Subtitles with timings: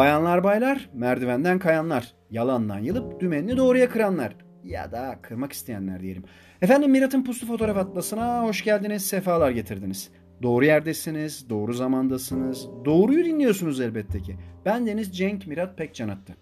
[0.00, 6.24] Bayanlar baylar, merdivenden kayanlar, yalandan yılıp dümenini doğruya kıranlar ya da kırmak isteyenler diyelim.
[6.62, 10.10] Efendim Mirat'ın Puslu Fotoğraf Atlası'na hoş geldiniz, sefalar getirdiniz.
[10.42, 14.36] Doğru yerdesiniz, doğru zamandasınız, doğruyu dinliyorsunuz elbette ki.
[14.64, 16.36] Ben Deniz Cenk Mirat Pekcan attı.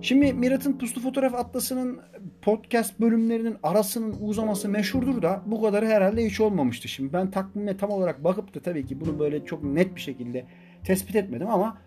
[0.00, 2.00] Şimdi Mirat'ın Puslu Fotoğraf Atlası'nın
[2.42, 6.88] podcast bölümlerinin arasının uzaması meşhurdur da bu kadarı herhalde hiç olmamıştı.
[6.88, 10.46] Şimdi ben takvime tam olarak bakıp da tabii ki bunu böyle çok net bir şekilde
[10.84, 11.78] tespit etmedim ama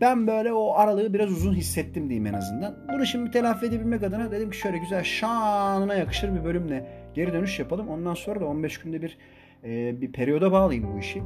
[0.00, 2.76] ben böyle o aralığı biraz uzun hissettim diyeyim en azından.
[2.92, 7.58] Bunu şimdi telafi edebilmek adına dedim ki şöyle güzel şanına yakışır bir bölümle geri dönüş
[7.58, 7.88] yapalım.
[7.88, 9.18] Ondan sonra da 15 günde bir
[9.64, 11.22] e, bir periyoda bağlayayım bu işi.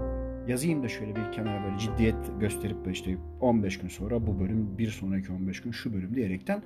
[0.48, 4.90] Yazayım da şöyle bir kenara böyle ciddiyet gösterip işte 15 gün sonra bu bölüm bir
[4.90, 6.62] sonraki 15 gün şu bölüm diyerekten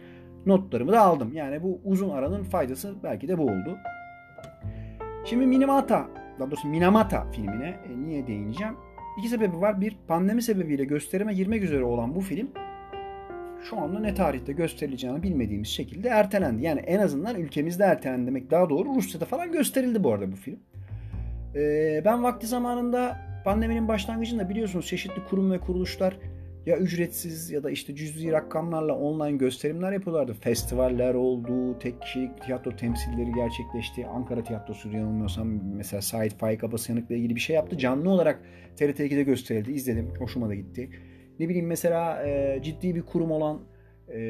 [0.46, 1.30] notlarımı da aldım.
[1.34, 3.78] Yani bu uzun aranın faydası belki de bu oldu.
[5.24, 6.06] Şimdi Minamata,
[6.38, 8.74] daha doğrusu Minamata filmine e, niye değineceğim?
[9.18, 9.80] İki sebebi var.
[9.80, 12.48] Bir, pandemi sebebiyle gösterime girmek üzere olan bu film
[13.70, 16.62] şu anda ne tarihte gösterileceğini bilmediğimiz şekilde ertelendi.
[16.62, 18.94] Yani en azından ülkemizde ertelendi demek daha doğru.
[18.94, 20.58] Rusya'da falan gösterildi bu arada bu film.
[21.54, 26.16] Ee, ben vakti zamanında pandeminin başlangıcında biliyorsunuz çeşitli kurum ve kuruluşlar
[26.66, 30.34] ya ücretsiz ya da işte cüzi rakamlarla online gösterimler yapıyorlardı.
[30.34, 34.06] Festivaller oldu, tek kişilik tiyatro temsilleri gerçekleşti.
[34.06, 37.78] Ankara Tiyatrosu yanılmıyorsam mesela Sait Faik Abasyanık'la ilgili bir şey yaptı.
[37.78, 38.41] Canlı olarak
[38.77, 39.72] TRT 2'de gösterildi.
[39.72, 40.08] İzledim.
[40.19, 40.91] Hoşuma da gitti.
[41.41, 43.60] Ne bileyim mesela e, ciddi bir kurum olan
[44.08, 44.20] e,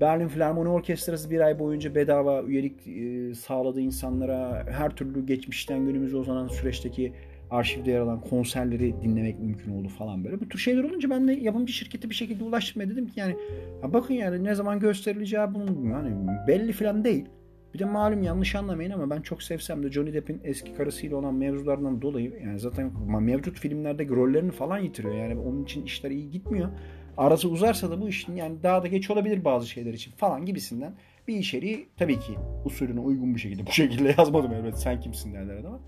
[0.00, 4.66] Berlin Filarmoni Orkestrası bir ay boyunca bedava üyelik e, sağladı insanlara.
[4.70, 7.12] Her türlü geçmişten günümüze uzanan süreçteki
[7.50, 10.40] arşivde yer alan konserleri dinlemek mümkün oldu falan böyle.
[10.40, 13.36] Bu tür şeyler olunca ben de yapımcı şirketi bir şekilde ulaştım ve dedim ki yani
[13.82, 16.16] ya bakın yani ne zaman gösterileceği bunun yani
[16.48, 17.24] belli falan değil.
[17.74, 21.34] Bir de malum yanlış anlamayın ama ben çok sevsem de Johnny Depp'in eski karısıyla olan
[21.34, 25.14] mevzulardan dolayı yani zaten mevcut filmlerdeki rollerini falan yitiriyor.
[25.14, 26.68] Yani onun için işler iyi gitmiyor.
[27.16, 30.94] Arası uzarsa da bu işin yani daha da geç olabilir bazı şeyler için falan gibisinden
[31.28, 32.32] bir içeriği tabii ki
[32.64, 35.80] usulüne uygun bir şekilde bu şekilde yazmadım elbette sen kimsin derler adama.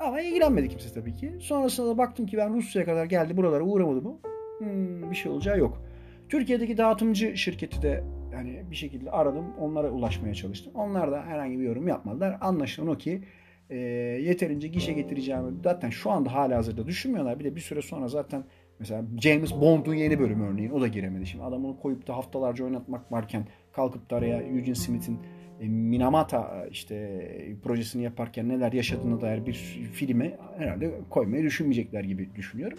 [0.00, 1.32] Ama ilgilenmedi kimse tabii ki.
[1.40, 4.18] Sonrasında da baktım ki ben Rusya'ya kadar geldi buralara uğramadı mı?
[4.58, 5.82] Hmm, bir şey olacağı yok.
[6.28, 9.44] Türkiye'deki dağıtımcı şirketi de yani bir şekilde aradım.
[9.60, 10.72] Onlara ulaşmaya çalıştım.
[10.74, 12.38] Onlar da herhangi bir yorum yapmadılar.
[12.40, 13.22] Anlaşılan o ki
[13.70, 13.76] e,
[14.22, 17.38] yeterince gişe getireceğimi zaten şu anda hala hazırda düşünmüyorlar.
[17.38, 18.44] Bir de bir süre sonra zaten
[18.78, 21.26] mesela James Bond'un yeni bölümü örneğin o da giremedi.
[21.26, 25.18] Şimdi adamı koyup da haftalarca oynatmak varken kalkıp da araya Eugene Smith'in
[25.60, 27.20] Minamata işte
[27.62, 29.52] projesini yaparken neler yaşadığına dair bir
[29.92, 32.78] filmi herhalde koymayı düşünmeyecekler gibi düşünüyorum.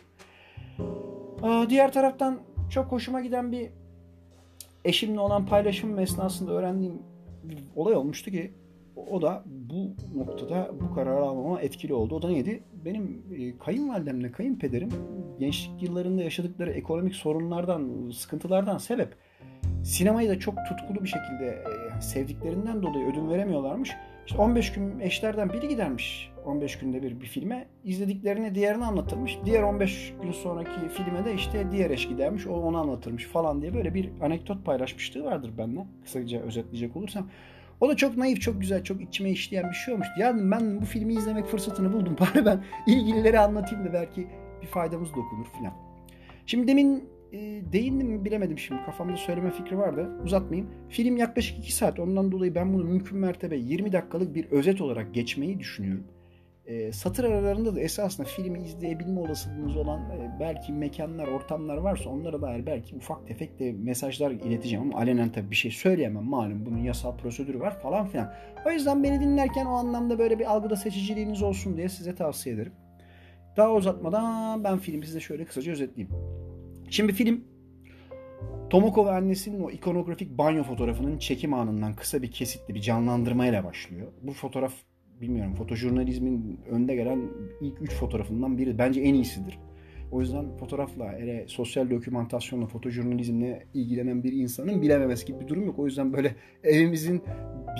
[1.69, 2.39] Diğer taraftan
[2.69, 3.69] çok hoşuma giden bir
[4.85, 6.93] eşimle olan paylaşımım esnasında öğrendiğim
[7.43, 8.51] bir olay olmuştu ki
[9.11, 12.15] o da bu noktada bu kararı almama etkili oldu.
[12.15, 12.63] O da neydi?
[12.85, 14.89] Benim e, kayınvalidemle kayınpederim
[15.39, 19.15] gençlik yıllarında yaşadıkları ekonomik sorunlardan, sıkıntılardan sebep
[19.83, 23.91] sinemayı da çok tutkulu bir şekilde e, sevdiklerinden dolayı ödün veremiyorlarmış.
[24.27, 27.67] İşte 15 gün eşlerden biri gidermiş 15 günde bir bir filme.
[27.83, 29.37] izlediklerini diğerini anlatırmış.
[29.45, 32.47] Diğer 15 gün sonraki filme de işte diğer eş gidermiş.
[32.47, 35.85] O onu anlatırmış falan diye böyle bir anekdot paylaşmışlığı vardır benimle.
[36.03, 37.29] Kısaca özetleyecek olursam.
[37.81, 40.13] O da çok naif, çok güzel, çok içime işleyen bir şey olmuştu.
[40.19, 42.15] Yani ben bu filmi izlemek fırsatını buldum.
[42.19, 44.27] Bari ben ilgilileri anlatayım da belki
[44.61, 45.73] bir faydamız dokunur filan.
[46.45, 47.37] Şimdi demin e,
[47.73, 48.81] değindim mi bilemedim şimdi.
[48.85, 50.09] Kafamda söyleme fikri vardı.
[50.25, 50.69] Uzatmayayım.
[50.89, 51.99] Film yaklaşık 2 saat.
[51.99, 56.03] Ondan dolayı ben bunu mümkün mertebe 20 dakikalık bir özet olarak geçmeyi düşünüyorum.
[56.65, 62.41] E, satır aralarında da esasında filmi izleyebilme olasılığınız olan e, belki mekanlar, ortamlar varsa onlara
[62.41, 66.23] dair belki ufak tefek de mesajlar ileteceğim ama alenen tabii bir şey söyleyemem.
[66.23, 68.33] Malum bunun yasal prosedürü var falan filan.
[68.65, 72.73] O yüzden beni dinlerken o anlamda böyle bir algıda seçiciliğiniz olsun diye size tavsiye ederim.
[73.57, 76.15] Daha uzatmadan ben filmi size şöyle kısaca özetleyeyim.
[76.89, 77.43] Şimdi film
[78.69, 84.07] Tomoko ve annesinin o ikonografik banyo fotoğrafının çekim anından kısa bir kesitli bir canlandırmayla başlıyor.
[84.21, 84.73] Bu fotoğraf
[85.21, 87.21] bilmiyorum fotojurnalizmin önde gelen
[87.61, 88.77] ilk üç fotoğrafından biri.
[88.77, 89.59] Bence en iyisidir.
[90.11, 95.79] O yüzden fotoğrafla, hele sosyal dokümantasyonla, fotojurnalizmle ilgilenen bir insanın bilememesi gibi bir durum yok.
[95.79, 97.21] O yüzden böyle evimizin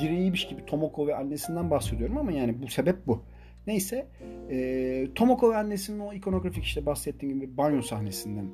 [0.04, 3.24] bireyiymiş gibi Tomoko ve annesinden bahsediyorum ama yani bu sebep bu.
[3.68, 4.08] Neyse,
[4.50, 8.46] e, Tomoko ve annesinin o ikonografik işte bahsettiğim gibi banyo sahnesinden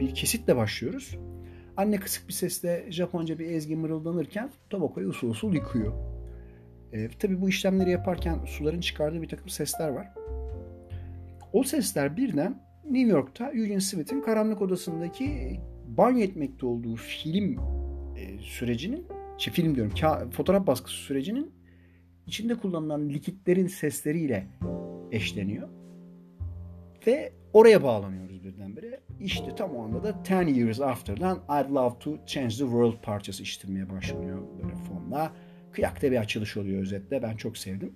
[0.00, 1.18] bir kesitle başlıyoruz.
[1.76, 5.92] Anne kısık bir sesle Japonca bir ezgi mırıldanırken Tomoko'yu usul usul yıkıyor.
[6.92, 10.06] E, tabii bu işlemleri yaparken suların çıkardığı bir takım sesler var.
[11.52, 17.58] O sesler birden New York'ta Eugene Smith'in karanlık odasındaki banyo etmekte olduğu film
[18.16, 19.06] e, sürecinin,
[19.38, 21.52] şey film diyorum, ka- fotoğraf baskısı sürecinin
[22.26, 24.46] içinde kullanılan likitlerin sesleriyle
[25.12, 25.68] eşleniyor.
[27.06, 29.00] Ve oraya bağlanıyoruz birdenbire.
[29.20, 33.42] İşte tam o anda da Ten Years After'dan I'd Love to Change the World parçası
[33.42, 35.32] işitilmeye başlanıyor böyle fonda.
[35.72, 37.22] Kıyakta bir açılış oluyor özetle.
[37.22, 37.92] Ben çok sevdim.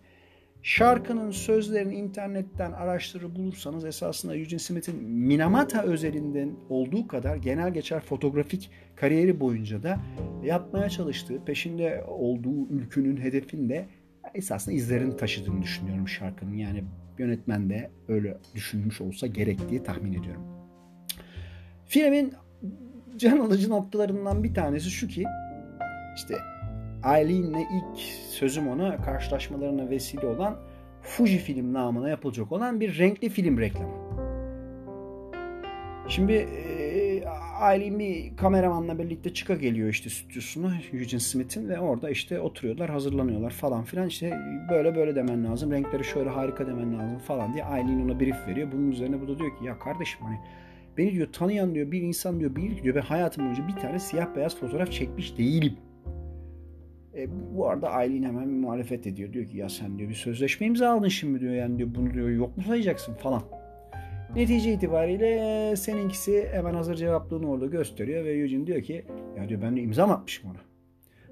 [0.63, 8.71] Şarkının sözlerini internetten araştırır bulursanız esasında Eugene Smith'in Minamata özelinden olduğu kadar genel geçer fotoğrafik
[8.97, 10.01] kariyeri boyunca da
[10.45, 13.87] yapmaya çalıştığı, peşinde olduğu ülkünün hedefinde
[14.35, 16.55] esasında izlerini taşıdığını düşünüyorum şarkının.
[16.55, 16.85] Yani
[17.19, 20.43] yönetmen de öyle düşünmüş olsa gerek diye tahmin ediyorum.
[21.87, 22.33] Filmin
[23.17, 25.25] can alıcı noktalarından bir tanesi şu ki
[26.17, 26.35] işte
[27.05, 27.99] Eileen'le ilk
[28.31, 30.57] sözüm ona karşılaşmalarına vesile olan
[31.03, 34.09] Fuji film namına yapılacak olan bir renkli film reklamı.
[36.09, 36.88] Şimdi e,
[37.61, 43.51] Eileen bir kameramanla birlikte çıka geliyor işte stüdyosuna Eugene Smith'in ve orada işte oturuyorlar hazırlanıyorlar
[43.51, 44.39] falan filan işte
[44.71, 48.69] böyle böyle demen lazım renkleri şöyle harika demen lazım falan diye Eileen ona brief veriyor.
[48.73, 50.39] Bunun üzerine bu da diyor ki ya kardeşim hani
[50.97, 54.37] beni diyor tanıyan diyor bir insan diyor bilir diyor ben hayatım boyunca bir tane siyah
[54.37, 55.77] beyaz fotoğraf çekmiş değilim.
[57.15, 59.33] E, bu arada Aileen hemen bir muhalefet ediyor.
[59.33, 61.55] Diyor ki ya sen diyor bir sözleşme imzaladın şimdi diyor.
[61.55, 63.43] Yani diyor bunu diyor yok mu sayacaksın falan.
[64.35, 69.05] Netice itibariyle seninkisi hemen hazır cevaplığını orada gösteriyor ve Eugene diyor ki
[69.37, 70.59] ya diyor ben de imza mı atmışım ona.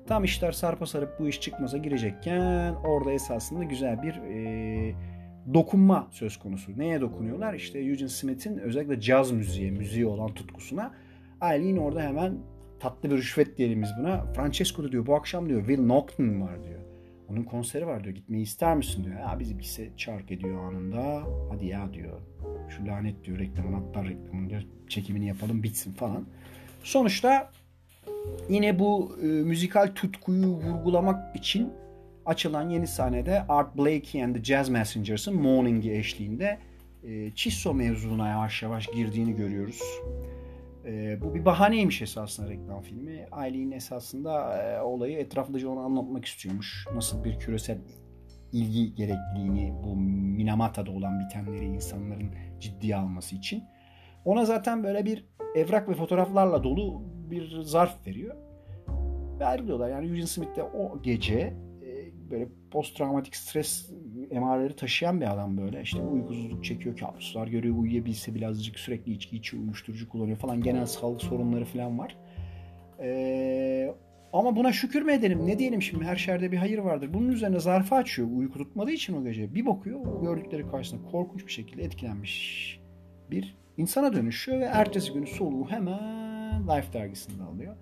[0.06, 4.94] Tam işler sarpa sarıp bu iş çıkmaza girecekken orada esasında güzel bir e,
[5.54, 6.78] dokunma söz konusu.
[6.78, 7.54] Neye dokunuyorlar?
[7.54, 10.94] İşte Eugene Smith'in özellikle caz müziğe, müziği olan tutkusuna
[11.40, 12.38] Aileen orada hemen
[12.80, 14.32] tatlı bir rüşvet diyelim biz buna.
[14.32, 16.80] Francesco da diyor bu akşam diyor Will Norton var diyor.
[17.30, 18.14] Onun konseri var diyor.
[18.14, 19.20] Gitmeyi ister misin diyor.
[19.20, 21.22] Ya bizimkisi çark ediyor anında.
[21.50, 22.20] Hadi ya diyor.
[22.68, 24.62] Şu lanet diyor reklamın atlar reklamın diyor.
[24.88, 26.26] Çekimini yapalım bitsin falan.
[26.82, 27.50] Sonuçta
[28.48, 31.72] yine bu e, müzikal tutkuyu vurgulamak için
[32.26, 36.58] açılan yeni sahnede Art Blakey and the Jazz Messengers'ın Morning'i eşliğinde
[37.04, 39.80] e, Chisso mevzuna yavaş yavaş girdiğini görüyoruz.
[40.86, 43.26] E, bu bir bahaneymiş esasında reklam filmi.
[43.32, 46.86] Aileen esasında e, olayı etraflıca onu anlatmak istiyormuş.
[46.94, 47.78] Nasıl bir küresel
[48.52, 52.30] ilgi gerekliliğini bu Minamata'da olan bitenleri insanların
[52.60, 53.64] ciddiye alması için.
[54.24, 58.36] Ona zaten böyle bir evrak ve fotoğraflarla dolu bir zarf veriyor.
[59.40, 59.90] Ve ayrılıyorlar.
[59.90, 61.54] Yani Eugene Smith de o gece
[62.30, 63.90] böyle post travmatik stres
[64.30, 65.82] emareleri taşıyan bir adam böyle.
[65.82, 70.60] İşte uykusuzluk çekiyor, kabuslar görüyor, uyuyabilse birazcık sürekli içki içiyor, uyuşturucu kullanıyor falan.
[70.60, 72.16] Genel sağlık sorunları falan var.
[73.00, 73.94] Ee,
[74.32, 75.46] ama buna şükür mü edelim?
[75.46, 76.04] Ne diyelim şimdi?
[76.04, 77.14] Her şerde bir hayır vardır.
[77.14, 78.28] Bunun üzerine zarfı açıyor.
[78.36, 79.54] Uyku tutmadığı için o gece.
[79.54, 82.80] Bir bakıyor, gördükleri karşısında korkunç bir şekilde etkilenmiş
[83.30, 87.76] bir insana dönüşüyor ve ertesi günü soluğu hemen Life dergisinde alıyor.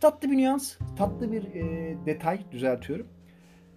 [0.00, 3.06] Tatlı bir nüans, tatlı bir e, detay düzeltiyorum.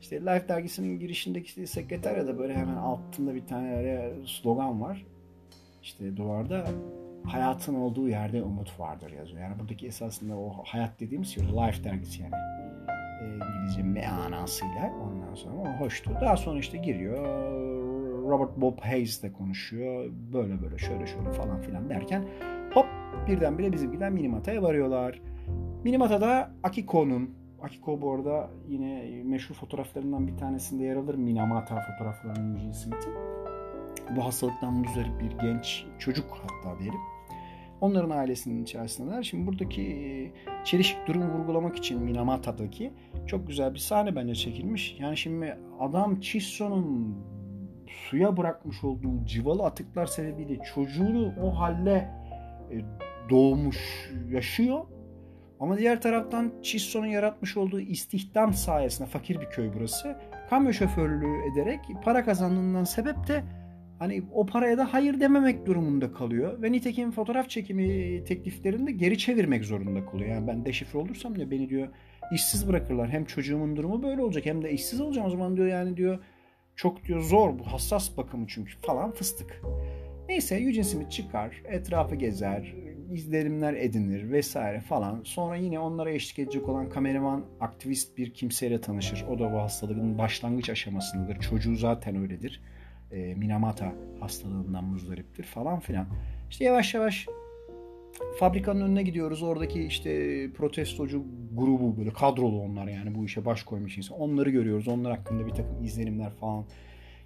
[0.07, 5.05] İşte Life dergisinin girişindeki sekreterya böyle hemen altında bir tane slogan var.
[5.83, 6.65] İşte duvarda
[7.23, 9.41] hayatın olduğu yerde umut vardır yazıyor.
[9.41, 12.33] Yani buradaki esasında o hayat dediğimiz şey Life dergisi yani.
[13.21, 16.11] E, İngilizce meanasıyla ondan sonra o hoştu.
[16.21, 17.23] Daha sonra işte giriyor
[18.29, 20.09] Robert Bob Hayes de konuşuyor.
[20.33, 22.25] Böyle böyle şöyle şöyle falan filan derken
[22.73, 22.85] hop
[23.27, 25.21] birdenbire bizimkiler Minimata'ya varıyorlar.
[25.83, 32.73] Minimata'da Akiko'nun Akiko bu arada yine meşhur fotoğraflarından bir tanesinde yer alır Minamata fotoğraflarının Eugene
[32.73, 33.13] Smith'in.
[34.15, 36.99] Bu hastalıktan muzdarip bir genç çocuk hatta diyelim.
[37.81, 39.23] Onların ailesinin içerisindeler.
[39.23, 40.31] Şimdi buradaki e,
[40.63, 42.93] çelişik durumu vurgulamak için Minamata'daki
[43.27, 44.97] çok güzel bir sahne bence çekilmiş.
[44.99, 47.15] Yani şimdi adam Chisso'nun
[47.87, 52.09] suya bırakmış olduğu civalı atıklar sebebiyle çocuğunu o halle
[52.71, 52.75] e,
[53.29, 54.85] doğmuş, yaşıyor
[55.59, 60.17] ama diğer taraftan Chisso'nun yaratmış olduğu istihdam sayesinde fakir bir köy burası.
[60.49, 63.43] Kamyo şoförlüğü ederek para kazandığından sebep de
[63.99, 66.61] hani o paraya da hayır dememek durumunda kalıyor.
[66.61, 70.29] Ve nitekim fotoğraf çekimi tekliflerinde geri çevirmek zorunda kalıyor.
[70.29, 71.87] Yani ben deşifre olursam diyor beni diyor
[72.33, 73.09] işsiz bırakırlar.
[73.09, 76.19] Hem çocuğumun durumu böyle olacak hem de işsiz olacağım o zaman diyor yani diyor
[76.75, 79.61] çok diyor zor bu hassas bakımı çünkü falan fıstık.
[80.29, 82.75] Neyse Eugene Smith çıkar, etrafı gezer,
[83.11, 85.21] izlenimler edinir vesaire falan.
[85.23, 89.25] Sonra yine onlara eşlik edecek olan kameraman aktivist bir kimseyle tanışır.
[89.29, 91.39] O da bu hastalığın başlangıç aşamasındadır.
[91.39, 92.61] Çocuğu zaten öyledir.
[93.11, 96.07] E, Minamata hastalığından muzdariptir falan filan.
[96.49, 97.27] İşte yavaş yavaş
[98.39, 99.43] fabrikanın önüne gidiyoruz.
[99.43, 100.11] Oradaki işte
[100.51, 101.23] protestocu
[101.53, 104.19] grubu böyle kadrolu onlar yani bu işe baş koymuş insan.
[104.19, 104.87] Onları görüyoruz.
[104.87, 106.65] Onlar hakkında bir takım izlenimler falan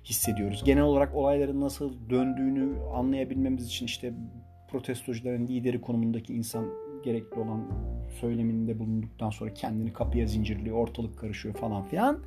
[0.06, 0.64] hissediyoruz.
[0.64, 4.14] Genel olarak olayların nasıl döndüğünü anlayabilmemiz için işte
[4.72, 6.66] protestocuların lideri konumundaki insan
[7.04, 7.68] gerekli olan
[8.20, 12.20] söyleminde bulunduktan sonra kendini kapıya zincirliyor, ortalık karışıyor falan filan.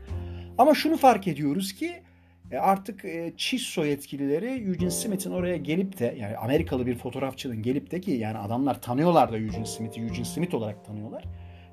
[0.59, 2.03] Ama şunu fark ediyoruz ki
[2.51, 7.91] E artık e, Chisso yetkilileri Eugene Smith'in oraya gelip de yani Amerikalı bir fotoğrafçının gelip
[7.91, 11.25] de ki yani adamlar tanıyorlar da Eugene Smith'i Eugene Smith olarak tanıyorlar.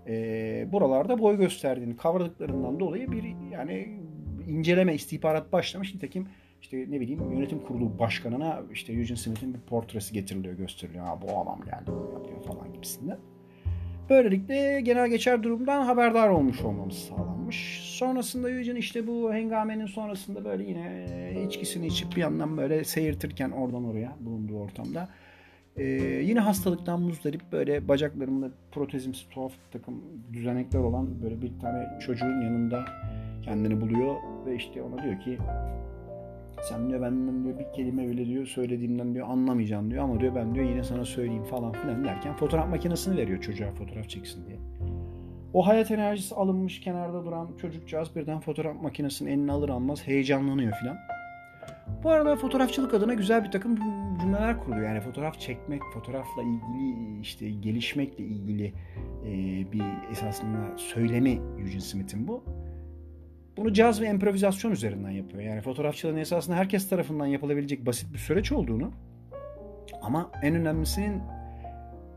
[0.08, 4.00] E, buralarda boy gösterdiğini kavradıklarından dolayı bir yani
[4.48, 5.94] inceleme istihbarat başlamış.
[5.94, 6.28] Nitekim
[6.62, 11.06] işte ne bileyim yönetim kurulu başkanına işte Eugene Smith'in bir portresi getiriliyor gösteriliyor.
[11.06, 13.18] Ha bu adam geldi bunu falan gibisinden.
[14.10, 17.82] Böylelikle genel geçer durumdan haberdar olmuş olmamız sağlanmış.
[17.84, 23.86] Sonrasında Eugene işte bu hengamenin sonrasında böyle yine içkisini içip bir yandan böyle seyirtirken oradan
[23.86, 25.10] oraya bulunduğu ortamda
[25.78, 25.84] ee,
[26.24, 30.04] yine hastalıktan muzdarip böyle bacaklarında protezimsi tuhaf takım
[30.34, 32.86] düzenekler olan böyle bir tane çocuğun yanında
[33.44, 34.16] kendini buluyor
[34.46, 35.38] ve işte ona diyor ki
[36.64, 40.56] sen diyor benden diyor bir kelime bile diyor söylediğimden diyor anlamayacağım diyor ama diyor ben
[40.56, 44.58] diyor yine sana söyleyeyim falan filan derken fotoğraf makinesini veriyor çocuğa fotoğraf çeksin diye.
[45.54, 50.98] O hayat enerjisi alınmış kenarda duran çocukcağız birden fotoğraf makinesini eline alır almaz heyecanlanıyor filan.
[52.04, 53.76] Bu arada fotoğrafçılık adına güzel bir takım
[54.22, 54.86] cümleler kuruluyor.
[54.86, 58.74] Yani fotoğraf çekmek, fotoğrafla ilgili işte gelişmekle ilgili
[59.72, 62.44] bir esasında söylemi Eugene Smith'in bu.
[63.58, 65.44] Bunu caz ve improvizasyon üzerinden yapıyor.
[65.44, 68.92] Yani fotoğrafçılığın esasında herkes tarafından yapılabilecek basit bir süreç olduğunu
[70.02, 71.22] ama en önemlisinin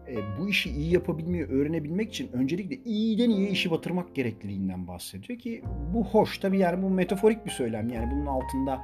[0.09, 5.63] e, bu işi iyi yapabilmeyi öğrenebilmek için öncelikle iyiden iyiye işi batırmak gerekliliğinden bahsediyor ki
[5.95, 8.83] bu hoş tabii yani bu metaforik bir söylem yani bunun altında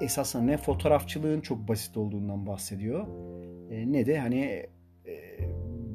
[0.00, 3.06] esasında ne fotoğrafçılığın çok basit olduğundan bahsediyor
[3.70, 4.66] e, ne de hani
[5.06, 5.12] e,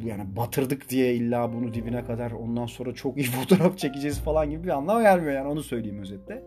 [0.06, 4.64] yani batırdık diye illa bunu dibine kadar ondan sonra çok iyi fotoğraf çekeceğiz falan gibi
[4.64, 6.44] bir anlam vermiyor yani onu söyleyeyim özetle.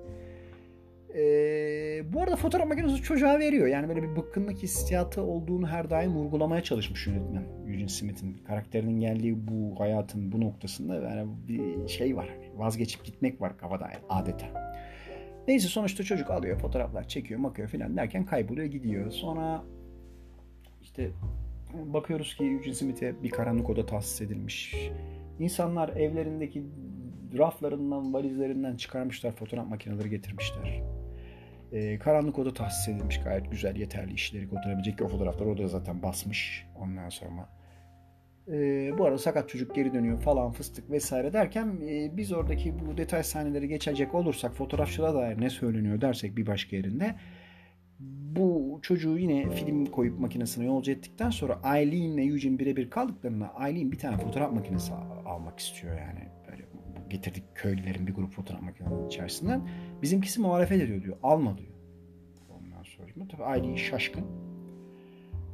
[1.14, 3.66] Ee, bu arada fotoğraf makinesi çocuğa veriyor.
[3.66, 8.36] Yani böyle bir bıkkınlık hissiyatı olduğunu her daim vurgulamaya çalışmış yönetmen Eugene Smith'in.
[8.46, 12.28] Karakterinin geldiği bu hayatın bu noktasında yani bir şey var.
[12.28, 14.46] Hani vazgeçip gitmek var kafada adeta.
[15.48, 19.10] Neyse sonuçta çocuk alıyor fotoğraflar çekiyor makıyor filan derken kayboluyor gidiyor.
[19.10, 19.62] Sonra
[20.82, 21.10] işte
[21.74, 24.76] bakıyoruz ki Eugene Smith'e bir karanlık oda tahsis edilmiş.
[25.38, 26.64] İnsanlar evlerindeki
[27.38, 30.82] raflarından, valizlerinden çıkarmışlar, fotoğraf makineleri getirmişler.
[31.72, 36.02] Ee, karanlık oda tahsis edilmiş gayet güzel, yeterli işleri götürebilecek ki o fotoğraflar orada zaten
[36.02, 37.48] basmış ondan sonra.
[38.48, 42.96] Ee, bu arada sakat çocuk geri dönüyor falan fıstık vesaire derken e, biz oradaki bu
[42.96, 47.14] detay sahneleri geçecek olursak fotoğrafçılığa dair ne söyleniyor dersek bir başka yerinde
[48.36, 53.92] bu çocuğu yine film koyup makinesine yolcu ettikten sonra Eileen ile Eugene birebir kaldıklarında Eileen
[53.92, 54.92] bir tane fotoğraf makinesi
[55.26, 56.28] almak istiyor yani.
[56.50, 56.62] Böyle
[57.10, 59.68] getirdik köylülerin bir grup fotoğraf makinesinin içerisinden.
[60.02, 61.16] Bizimkisi muhalefet ediyor diyor.
[61.22, 61.72] Alma diyor.
[62.50, 64.24] Ondan sonra tabii Eileen şaşkın.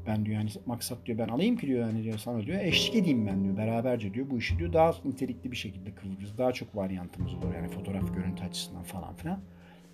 [0.06, 3.26] Ben diyor yani maksat diyor ben alayım ki diyor yani diyor sana diyor eşlik edeyim
[3.26, 6.38] ben diyor beraberce diyor bu işi diyor daha nitelikli bir şekilde kıvırırız.
[6.38, 9.40] Daha çok varyantımız olur yani fotoğraf görüntü açısından falan filan.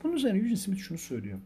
[0.02, 1.38] Bunun üzerine Eugene Smith şunu söylüyor.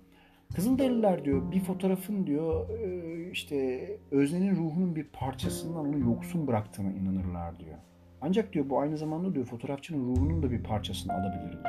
[0.55, 7.61] Kızılderililer diyor bir fotoğrafın diyor e, işte öznenin ruhunun bir parçasından onu yoksun bıraktığına inanırlar
[7.61, 7.77] diyor.
[8.21, 11.65] Ancak diyor bu aynı zamanda diyor fotoğrafçının ruhunun da bir parçasını alabilir diyor.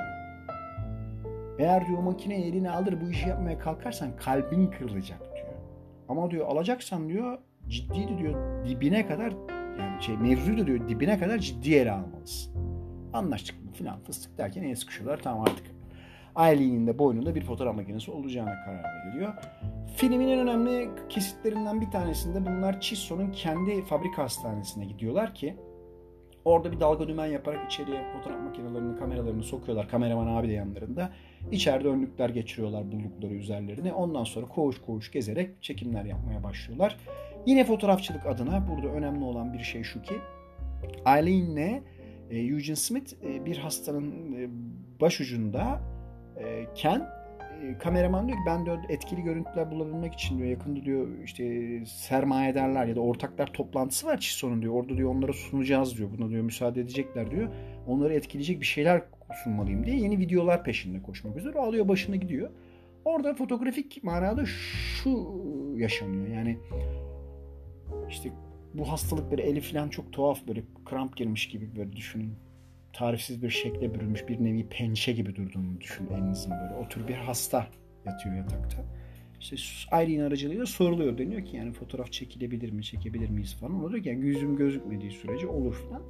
[1.60, 5.48] Eğer diyor makineyi eline alır bu işi yapmaya kalkarsan kalbin kırılacak diyor.
[6.10, 9.34] Ama diyor alacaksan diyor ciddiydi diyor dibine kadar
[9.80, 12.54] yani şey mevzuyu da diyor dibine kadar ciddi ele almalısın.
[13.14, 15.77] Anlaştık mı filan fıstık derken el sıkışıyorlar tamam artık
[16.38, 19.34] Eileen'in de boynunda bir fotoğraf makinesi olacağına karar veriliyor.
[19.96, 25.56] Filmin en önemli kesitlerinden bir tanesinde bunlar Chisso'nun kendi fabrika hastanesine gidiyorlar ki
[26.46, 29.90] orada bir dalga dümen yaparak içeriye fotoğraf makinelerini, kameralarını sokuyorlar.
[29.90, 31.12] Kameraman abi de yanlarında.
[31.52, 33.94] İçeride önlükler geçiriyorlar buldukları üzerlerine.
[33.94, 36.98] Ondan sonra koğuş koğuş gezerek çekimler yapmaya başlıyorlar.
[37.46, 40.14] Yine fotoğrafçılık adına burada önemli olan bir şey şu ki
[41.08, 41.84] Eileen'le
[42.30, 44.50] e, Eugene Smith e, bir hastanın e,
[45.02, 45.82] başucunda
[46.40, 47.10] e, Ken
[47.64, 51.46] e, kameraman diyor ki ben diyor etkili görüntüler bulabilmek için diyor yakında diyor işte
[51.86, 54.74] sermayedarlar ya da ortaklar toplantısı var Çison'un diyor.
[54.74, 56.10] Orada diyor onlara sunacağız diyor.
[56.18, 57.50] Buna diyor müsaade edecekler diyor.
[57.88, 59.02] Onları etkileyecek bir şeyler
[59.44, 62.50] sunmalıyım diye yeni videolar peşinde koşmak üzere alıyor başına gidiyor.
[63.06, 65.32] Orada fotoğrafik manada şu
[65.78, 66.28] yaşanıyor.
[66.28, 66.58] Yani
[68.10, 68.32] işte
[68.74, 72.34] bu hastalık böyle eli falan çok tuhaf böyle kramp girmiş gibi böyle düşünün
[72.98, 76.74] tarifsiz bir şekle bürünmüş bir nevi pençe gibi durduğunu düşün elinizin böyle.
[76.74, 77.68] O tür bir hasta
[78.06, 78.86] yatıyor yatakta.
[79.40, 79.56] İşte
[79.92, 81.18] Irene aracılığıyla soruluyor.
[81.18, 83.84] Deniyor ki yani fotoğraf çekilebilir mi, çekebilir miyiz falan.
[83.84, 86.02] O diyor ki yani yüzüm gözükmediği sürece olur falan.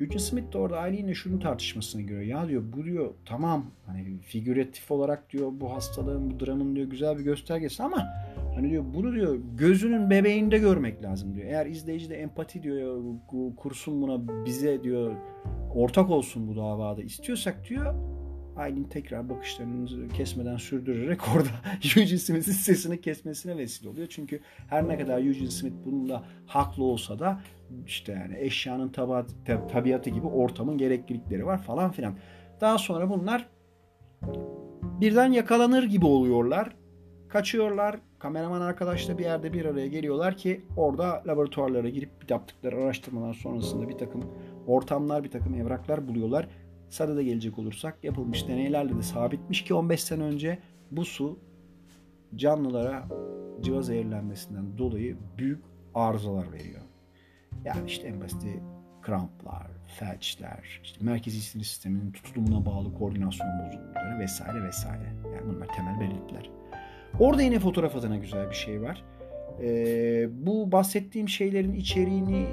[0.00, 2.22] Eugene Smith de orada Irene'le şunun tartışmasını görüyor.
[2.22, 7.18] Ya diyor bu diyor tamam hani figüratif olarak diyor bu hastalığın, bu dramın diyor güzel
[7.18, 8.06] bir göstergesi ama
[8.54, 11.46] hani diyor bunu diyor gözünün bebeğinde görmek lazım diyor.
[11.46, 13.02] Eğer izleyici de empati diyor
[13.56, 15.14] kursun buna bize diyor
[15.74, 17.94] ortak olsun bu davada istiyorsak diyor
[18.58, 21.48] Aylin tekrar bakışlarını kesmeden sürdürerek orada
[21.96, 24.06] Eugene Smith'in sesini kesmesine vesile oluyor.
[24.10, 27.40] Çünkü her ne kadar Eugene Smith bununla haklı olsa da
[27.86, 28.88] işte yani eşyanın
[29.68, 32.14] tabiatı, gibi ortamın gereklilikleri var falan filan.
[32.60, 33.48] Daha sonra bunlar
[35.00, 36.76] birden yakalanır gibi oluyorlar.
[37.28, 37.96] Kaçıyorlar.
[38.18, 43.98] Kameraman arkadaşla bir yerde bir araya geliyorlar ki orada laboratuvarlara girip yaptıkları araştırmalar sonrasında bir
[43.98, 44.24] takım
[44.66, 46.48] ortamlar, bir takım evraklar buluyorlar.
[46.90, 50.58] Sada'da gelecek olursak yapılmış deneylerle de sabitmiş ki 15 sene önce
[50.90, 51.38] bu su
[52.36, 53.08] canlılara
[53.62, 55.64] cıva zehirlenmesinden dolayı büyük
[55.94, 56.80] arızalar veriyor.
[57.64, 58.62] Yani işte en basiti
[59.02, 65.14] kramplar, felçler, işte merkezi sinir sisteminin tutulumuna bağlı koordinasyon bozuklukları vesaire vesaire.
[65.34, 66.50] Yani bunlar temel belirtiler.
[67.20, 69.04] Orada yine fotoğraf adına güzel bir şey var.
[69.62, 72.46] Ee, bu bahsettiğim şeylerin içeriğini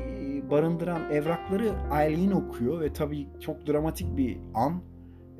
[0.52, 4.82] barındıran evrakları Aileen okuyor ve tabii çok dramatik bir an.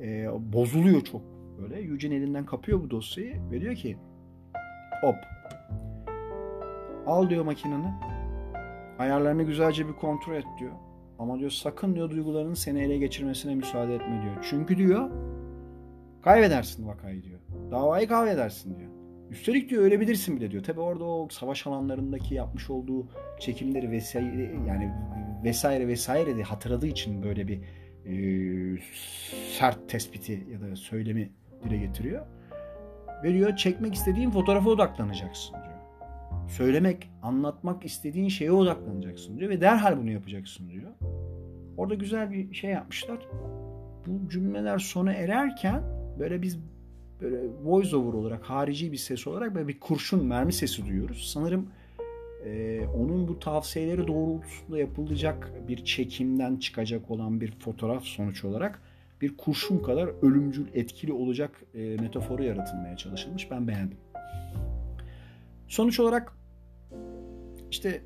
[0.00, 1.22] E, bozuluyor çok
[1.58, 1.80] böyle.
[1.80, 3.96] Eugene elinden kapıyor bu dosyayı ve diyor ki
[5.02, 5.16] hop
[7.06, 7.94] al diyor makineni
[8.98, 10.72] ayarlarını güzelce bir kontrol et diyor.
[11.18, 14.36] Ama diyor sakın diyor duygularının seni ele geçirmesine müsaade etme diyor.
[14.50, 15.10] Çünkü diyor
[16.22, 17.40] kaybedersin vakayı diyor.
[17.70, 18.90] Davayı kaybedersin diyor.
[19.30, 20.62] Üstelik diyor ölebilirsin bile diyor.
[20.62, 23.08] Tabi orada o savaş alanlarındaki yapmış olduğu
[23.40, 24.92] çekimleri vesaire yani
[25.44, 27.60] vesaire vesaire de hatırladığı için böyle bir
[28.06, 28.78] e,
[29.58, 31.30] sert tespiti ya da söylemi
[31.64, 32.26] dile getiriyor.
[33.24, 35.76] Ve diyor çekmek istediğin fotoğrafa odaklanacaksın diyor.
[36.48, 40.92] Söylemek, anlatmak istediğin şeye odaklanacaksın diyor ve derhal bunu yapacaksın diyor.
[41.76, 43.18] Orada güzel bir şey yapmışlar.
[44.06, 45.82] Bu cümleler sona ererken
[46.18, 46.58] böyle biz
[47.20, 51.30] böyle voice over olarak harici bir ses olarak böyle bir kurşun mermi sesi duyuyoruz.
[51.32, 51.68] Sanırım
[52.44, 58.82] e, onun bu tavsiyeleri doğrultusunda yapılacak bir çekimden çıkacak olan bir fotoğraf sonuç olarak
[59.20, 63.50] bir kurşun kadar ölümcül etkili olacak e, metaforu yaratılmaya çalışılmış.
[63.50, 63.98] Ben beğendim.
[65.68, 66.32] Sonuç olarak
[67.70, 68.02] işte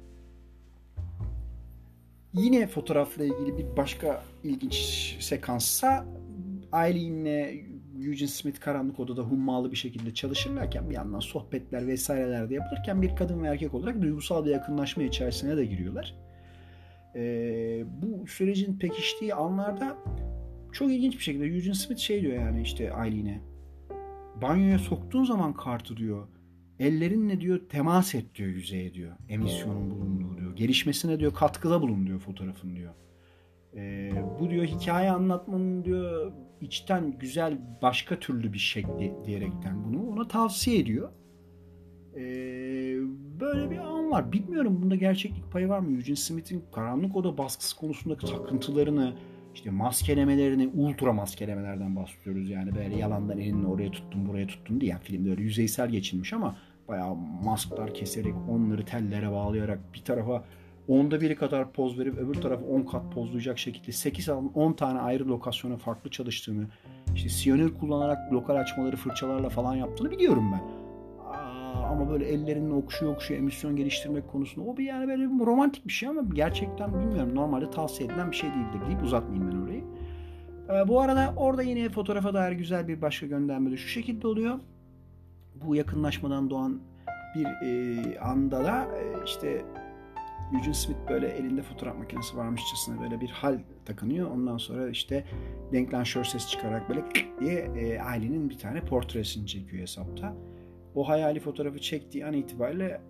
[2.34, 6.06] yine fotoğrafla ilgili bir başka ilginç sekanssa
[6.74, 13.02] Eileen'le Eugene Smith karanlık odada hummalı bir şekilde çalışırlarken bir yandan sohbetler vesaireler de yapılırken
[13.02, 16.14] bir kadın ve erkek olarak duygusal bir yakınlaşma içerisine de giriyorlar.
[17.14, 19.96] Ee, bu sürecin pekiştiği anlarda
[20.72, 23.40] çok ilginç bir şekilde Eugene Smith şey diyor yani işte Eileen'e
[24.42, 26.28] banyoya soktuğun zaman kartı diyor
[26.78, 32.18] ellerinle diyor temas et diyor yüzeye diyor emisyonun bulunduğu diyor gelişmesine diyor katkıda bulun diyor
[32.18, 32.94] fotoğrafın diyor.
[33.74, 40.28] Ee, bu diyor hikaye anlatmanın diyor içten güzel başka türlü bir şekli diyerekten bunu ona
[40.28, 41.10] tavsiye ediyor.
[42.16, 42.20] Ee,
[43.40, 44.32] böyle bir an var.
[44.32, 45.96] Bilmiyorum bunda gerçeklik payı var mı?
[45.96, 49.14] Eugene Smith'in karanlık oda baskısı konusundaki takıntılarını,
[49.54, 52.50] işte maskelemelerini, ultra maskelemelerden bahsediyoruz.
[52.50, 54.90] Yani böyle yalandan elinle oraya tuttun, buraya tuttun diye.
[54.90, 56.56] Yani filmde öyle yüzeysel geçilmiş ama
[56.88, 60.44] bayağı masklar keserek, onları tellere bağlayarak bir tarafa
[60.90, 65.28] onda biri kadar poz verip öbür tarafı 10 kat pozlayacak şekilde 8 10 tane ayrı
[65.28, 66.66] lokasyona farklı çalıştığını
[67.14, 70.80] işte siyanür kullanarak lokal açmaları fırçalarla falan yaptığını biliyorum ben.
[71.90, 75.92] Ama böyle ellerinle okşuyor okşuyor emisyon geliştirmek konusunda o bir yani böyle bir romantik bir
[75.92, 79.84] şey ama gerçekten bilmiyorum normalde tavsiye edilen bir şey değildir deyip uzatmayayım ben orayı.
[80.70, 84.60] Ee, bu arada orada yine fotoğrafa dair güzel bir başka gönderme de şu şekilde oluyor.
[85.54, 86.80] Bu yakınlaşmadan doğan
[87.34, 89.64] bir e, anda da e, işte
[90.54, 94.30] Eugene Smith böyle elinde fotoğraf makinesi varmışçasına böyle bir hal takınıyor.
[94.30, 95.24] Ondan sonra işte
[95.72, 97.04] denklanşör ses çıkararak böyle
[97.40, 100.34] diye e, ailenin bir tane portresini çekiyor hesapta.
[100.94, 103.00] O hayali fotoğrafı çektiği an itibariyle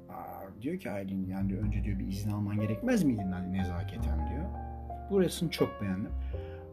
[0.63, 4.45] diyor ki Aylin yani diyor, önce diyor bir izin alman gerekmez miydi hani nezaketen diyor.
[5.11, 6.13] Bu resmi çok beğendim.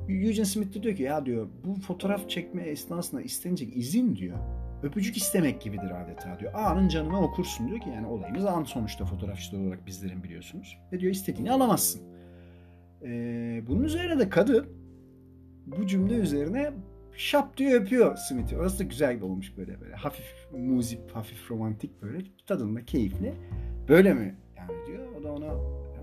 [0.10, 4.38] Eugene Smith de diyor ki ya diyor bu fotoğraf çekme esnasında istenecek izin diyor
[4.84, 6.54] öpücük istemek gibidir adeta diyor.
[6.54, 10.78] Anın canına okursun diyor ki yani olayımız an sonuçta fotoğrafçılar olarak bizlerin biliyorsunuz.
[10.92, 12.02] Ve diyor istediğini alamazsın.
[13.04, 14.68] Ee, bunun üzerine de kadın
[15.66, 16.74] bu cümle üzerine
[17.18, 18.58] şap diyor öpüyor Smith'i.
[18.58, 19.96] Orası da güzel gibi olmuş böyle böyle.
[19.96, 23.34] Hafif muzip, hafif romantik böyle tadında keyifli.
[23.90, 25.08] Böyle mi yani diyor.
[25.20, 25.54] O da ona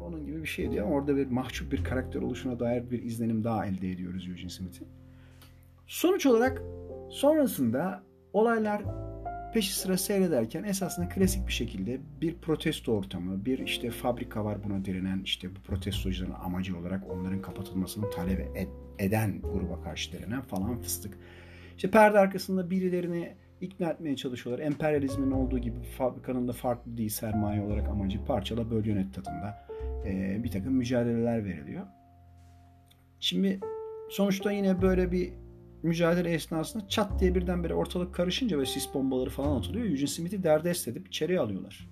[0.06, 3.66] onun gibi bir şey diyor orada bir mahcup bir karakter oluşuna dair bir izlenim daha
[3.66, 4.88] elde ediyoruz Eugene Smith'in.
[5.86, 6.62] Sonuç olarak
[7.10, 8.02] sonrasında
[8.34, 8.82] Olaylar
[9.52, 14.84] peşi sıra seyrederken esasında klasik bir şekilde bir protesto ortamı, bir işte fabrika var buna
[14.84, 18.68] direnen işte bu protestocuların amacı olarak onların kapatılmasını talep
[18.98, 21.18] eden gruba karşı direnen falan fıstık.
[21.76, 24.64] İşte perde arkasında birilerini ikna etmeye çalışıyorlar.
[24.64, 29.66] Emperyalizmin olduğu gibi fabrikanın da farklı değil sermaye olarak amacı parçala böl yönet tadında
[30.44, 31.86] bir takım mücadeleler veriliyor.
[33.20, 33.60] Şimdi
[34.10, 35.32] sonuçta yine böyle bir
[35.84, 39.84] mücadele esnasında çat diye birdenbire ortalık karışınca ve sis bombaları falan atılıyor.
[39.84, 41.88] Eugene Smith'i derdest edip içeriye alıyorlar.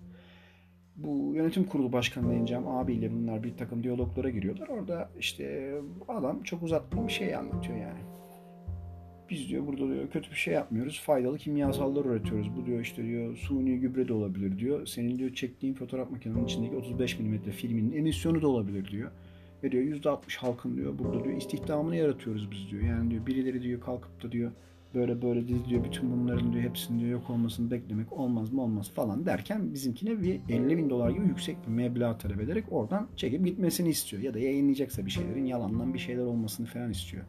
[0.96, 4.68] Bu yönetim kurulu başkanı diyeceğim abiyle bunlar bir takım diyaloglara giriyorlar.
[4.68, 5.74] Orada işte
[6.08, 8.00] adam çok uzatmayayım bir şey anlatıyor yani.
[9.30, 11.00] Biz diyor burada diyor kötü bir şey yapmıyoruz.
[11.00, 12.56] Faydalı kimyasallar üretiyoruz.
[12.56, 14.86] Bu diyor işte diyor suni gübre de olabilir diyor.
[14.86, 19.10] Senin diyor çektiğin fotoğraf makinenin içindeki 35 mm filminin emisyonu da olabilir diyor.
[19.62, 22.82] Ve diyor %60 halkın diyor burada diyor istihdamını yaratıyoruz biz diyor.
[22.82, 24.52] Yani diyor birileri diyor kalkıp da diyor
[24.94, 29.26] böyle böyle diyor bütün bunların diyor hepsinin diyor yok olmasını beklemek olmaz mı olmaz falan
[29.26, 33.88] derken bizimkine bir 50 bin dolar gibi yüksek bir meblağ talep ederek oradan çekip gitmesini
[33.88, 34.22] istiyor.
[34.22, 37.24] Ya da yayınlayacaksa bir şeylerin yalandan bir şeyler olmasını falan istiyor.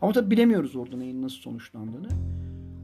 [0.00, 2.08] Ama tabi bilemiyoruz orada neyin nasıl sonuçlandığını.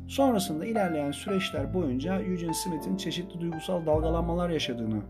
[0.08, 5.02] Sonrasında ilerleyen süreçler boyunca Eugene Smith'in çeşitli duygusal dalgalanmalar yaşadığını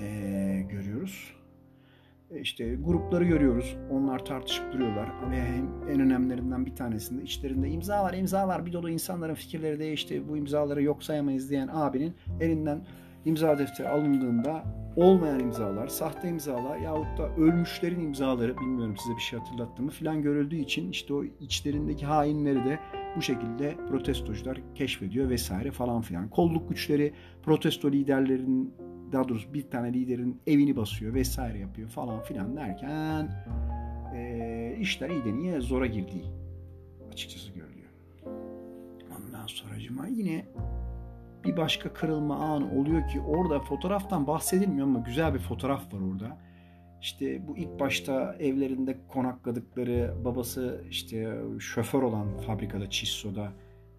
[0.00, 1.32] ee, görüyoruz.
[2.34, 3.76] E, işte grupları görüyoruz.
[3.90, 5.30] Onlar tartışıp duruyorlar.
[5.30, 5.36] Ve
[5.92, 8.66] en önemlilerinden bir tanesinde içlerinde imza var, imza var.
[8.66, 10.28] Bir dolu insanların fikirleri değişti.
[10.28, 12.86] Bu imzaları yok sayamayız diyen abinin elinden
[13.24, 14.64] imza defteri alındığında
[14.96, 20.56] olmayan imzalar, sahte imzalar yahut da ölmüşlerin imzaları bilmiyorum size bir şey hatırlattığımı filan görüldüğü
[20.56, 22.78] için işte o içlerindeki hainleri de
[23.16, 26.28] bu şekilde protestocular keşfediyor vesaire falan filan.
[26.28, 28.74] Kolluk güçleri protesto liderlerin
[29.12, 33.30] daha doğrusu bir tane liderin evini basıyor vesaire yapıyor falan filan derken
[34.14, 36.24] e, işler iyiden niye zora girdiği
[37.12, 37.90] açıkçası görülüyor.
[39.18, 40.44] Ondan sonracıma yine
[41.44, 46.38] bir başka kırılma anı oluyor ki orada fotoğraftan bahsedilmiyor ama güzel bir fotoğraf var orada.
[47.00, 53.52] İşte bu ilk başta evlerinde konakladıkları babası işte şoför olan fabrikada Çisso'da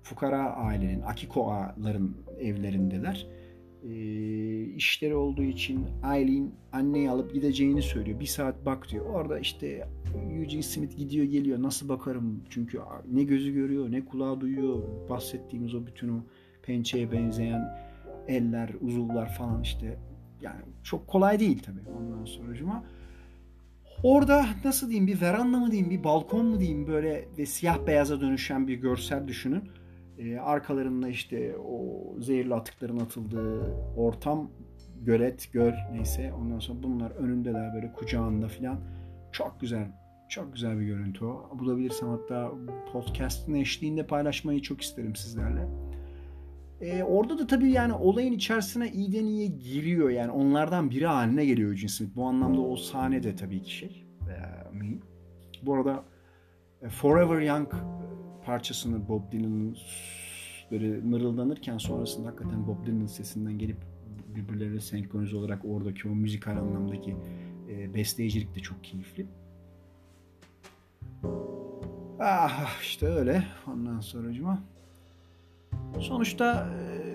[0.04, 3.28] fukara ailenin, Akiko'ların evlerindeler
[4.76, 8.19] işleri olduğu için Aileen anneyi alıp gideceğini söylüyor.
[8.19, 9.06] Bir saat bak diyor.
[9.06, 9.88] Orada işte
[10.39, 11.62] Eugene Smith gidiyor geliyor.
[11.62, 12.43] Nasıl bakarım?
[12.50, 12.80] Çünkü
[13.12, 14.84] ne gözü görüyor ne kulağı duyuyor.
[15.10, 16.24] Bahsettiğimiz o bütün o
[16.63, 17.78] pençeye benzeyen
[18.28, 19.98] eller, uzuvlar falan işte
[20.41, 22.84] yani çok kolay değil tabii ondan sonracıma.
[24.04, 28.22] Orada nasıl diyeyim bir veranda mı diyeyim bir balkon mu diyeyim böyle ve siyah beyaza
[28.22, 29.63] dönüşen bir görsel düşünün.
[30.17, 34.52] E, arkalarında işte o zehirli atıkların atıldığı ortam,
[35.02, 36.34] gölet, göl neyse.
[36.34, 38.80] Ondan sonra bunlar önündeler böyle kucağında filan.
[39.32, 39.91] Çok güzel.
[40.30, 41.60] Çok güzel bir görüntü o.
[41.60, 42.52] Bulabilirsem hatta
[42.91, 45.67] podcast'ın eşliğinde paylaşmayı çok isterim sizlerle.
[46.82, 50.10] Ee, orada da tabii yani olayın içerisine iyiden iyiye giriyor.
[50.10, 52.15] Yani onlardan biri haline geliyor Eugene Smith.
[52.15, 54.06] Bu anlamda o sahne de tabii ki şey.
[54.21, 54.36] E,
[54.73, 55.02] mühim.
[55.62, 56.04] Bu arada
[56.82, 57.73] e, Forever Young
[58.45, 59.77] parçasını Bob Dylan'ın
[60.71, 63.77] böyle mırıldanırken sonrasında hakikaten Bob Dylan'ın sesinden gelip
[64.36, 67.15] birbirleriyle senkronize olarak oradaki o müzikal anlamdaki
[67.69, 69.25] e, besteyicilik de çok keyifli.
[72.19, 73.43] Ah işte öyle.
[73.67, 74.63] Ondan sonracıma.
[75.99, 77.13] Sonuçta e,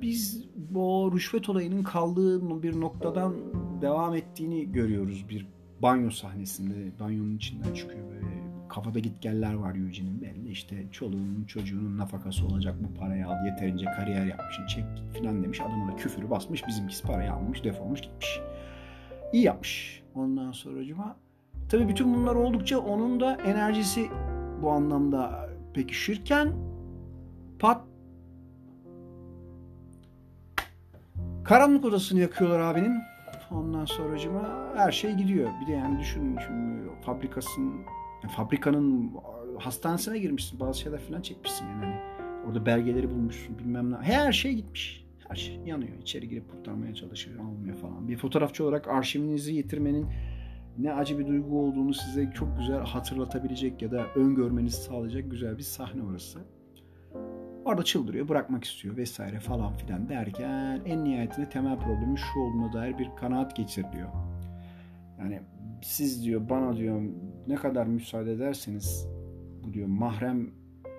[0.00, 3.34] biz bu rüşvet olayının kaldığı bir noktadan
[3.82, 5.46] devam ettiğini görüyoruz bir
[5.82, 7.00] banyo sahnesinde.
[7.00, 8.31] Banyonun içinden çıkıyor böyle
[8.74, 10.50] kafada gitgeller var Eugene'in belli.
[10.50, 15.60] İşte çoluğunun çocuğunun nafakası olacak bu parayı al yeterince kariyer yapmışsın çek git filan demiş.
[15.60, 18.40] Adam ona küfürü basmış bizimkisi parayı almış defolmuş gitmiş.
[19.32, 20.02] İyi yapmış.
[20.14, 21.16] Ondan sonracıma
[21.68, 24.08] tabii bütün bunlar oldukça onun da enerjisi
[24.62, 26.52] bu anlamda pekişirken
[27.58, 27.80] pat
[31.44, 32.98] karanlık odasını yakıyorlar abinin.
[33.50, 35.50] Ondan sonracıma her şey gidiyor.
[35.60, 37.84] Bir de yani düşünün şimdi fabrikasının
[38.28, 39.12] fabrikanın
[39.58, 40.60] hastanesine girmişsin.
[40.60, 41.84] Bazı şeyler falan çekmişsin yani.
[41.84, 41.94] Hani
[42.46, 43.96] orada belgeleri bulmuşsun bilmem ne.
[43.96, 45.06] Her şey gitmiş.
[45.28, 45.98] Her şey yanıyor.
[46.02, 47.40] İçeri girip kurtarmaya çalışıyor.
[47.40, 48.08] Almıyor falan.
[48.08, 50.06] Bir fotoğrafçı olarak arşivinizi yitirmenin
[50.78, 55.62] ne acı bir duygu olduğunu size çok güzel hatırlatabilecek ya da öngörmenizi sağlayacak güzel bir
[55.62, 56.38] sahne orası.
[57.64, 62.98] Orada çıldırıyor, bırakmak istiyor vesaire falan filan derken en nihayetinde temel problemi şu olduğuna dair
[62.98, 64.08] bir kanaat geçiriliyor.
[65.18, 65.40] Yani
[65.82, 67.02] siz diyor bana diyor
[67.46, 69.08] ne kadar müsaade ederseniz
[69.64, 70.50] bu diyor mahrem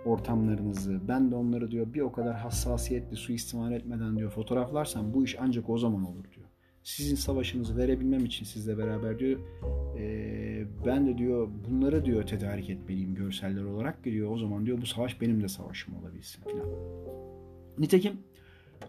[0.05, 5.37] ortamlarınızı ben de onları diyor bir o kadar hassasiyetle suistimal etmeden diyor fotoğraflarsam bu iş
[5.39, 6.47] ancak o zaman olur diyor.
[6.83, 9.39] Sizin savaşınızı verebilmem için sizle beraber diyor
[9.97, 14.85] e, ben de diyor bunları diyor tedarik etmeliyim görseller olarak diyor o zaman diyor bu
[14.85, 16.67] savaş benim de savaşım olabilsin filan.
[17.79, 18.13] Nitekim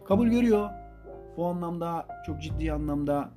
[0.05, 0.71] kabul görüyor.
[1.37, 3.31] Bu anlamda çok ciddi anlamda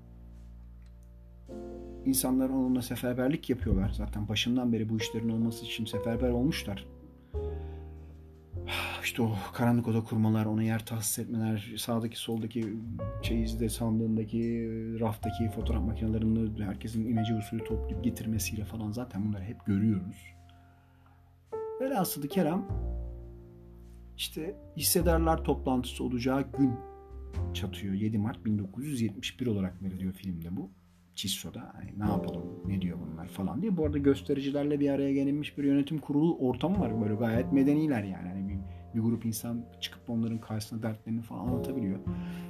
[2.08, 3.90] insanlar onunla seferberlik yapıyorlar.
[3.90, 6.86] Zaten başından beri bu işlerin olması için seferber olmuşlar.
[9.04, 12.74] İşte o karanlık oda kurmalar, ona yer tahsis etmeler, sağdaki soldaki
[13.22, 20.34] çeyizde sandığındaki, raftaki fotoğraf makinelerini herkesin imece usulü toplayıp getirmesiyle falan zaten bunları hep görüyoruz.
[21.82, 22.66] Velhasılı Kerem
[24.18, 26.74] işte hissedarlar toplantısı olacağı gün
[27.54, 27.94] çatıyor.
[27.94, 30.72] 7 Mart 1971 olarak veriliyor filmde bu.
[31.18, 33.78] Çisso'da hani ne yapalım ne diyor bunlar falan diye.
[33.78, 37.02] Bu arada göstericilerle bir araya gelinmiş bir yönetim kurulu ortamı var.
[37.02, 38.30] Böyle gayet medeniler yani.
[38.30, 38.58] Hani bir,
[38.96, 42.00] bir grup insan çıkıp onların karşısına dertlerini falan anlatabiliyor.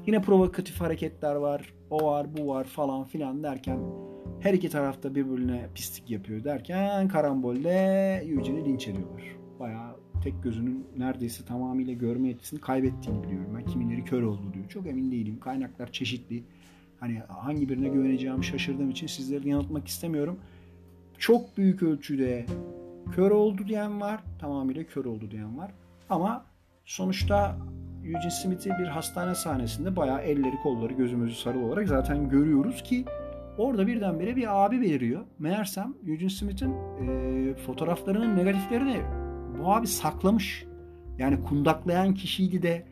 [0.07, 1.73] Yine provokatif hareketler var.
[1.89, 3.79] O var bu var falan filan derken
[4.39, 7.69] her iki tarafta birbirine pislik yapıyor derken karambolde
[8.25, 9.23] Eugene'i linç ediyorlar.
[9.59, 13.53] Bayağı tek gözünün neredeyse tamamıyla görme yetisini kaybettiğini biliyorum.
[13.57, 14.69] Ben kimileri kör oldu diyor.
[14.69, 15.39] Çok emin değilim.
[15.39, 16.43] Kaynaklar çeşitli.
[16.99, 20.39] Hani hangi birine güveneceğimi şaşırdığım için sizleri yanıltmak istemiyorum.
[21.17, 22.45] Çok büyük ölçüde
[23.15, 24.19] kör oldu diyen var.
[24.39, 25.71] Tamamıyla kör oldu diyen var.
[26.09, 26.45] Ama
[26.85, 27.57] sonuçta
[28.05, 33.05] Eugene Smith'i bir hastane sahnesinde bayağı elleri kolları gözümüzü sarı olarak zaten görüyoruz ki
[33.57, 35.21] orada birdenbire bir abi beliriyor.
[35.39, 39.01] Meğersem Eugene Smith'in e, fotoğraflarının negatiflerini
[39.59, 40.65] bu abi saklamış.
[41.17, 42.85] Yani kundaklayan kişiydi de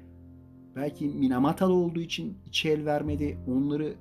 [0.76, 3.38] belki Minamatalı olduğu için içi el vermedi.
[3.48, 3.96] Onları